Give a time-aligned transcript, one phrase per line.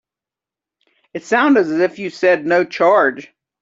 [1.13, 3.31] It sounded as if you said no charge.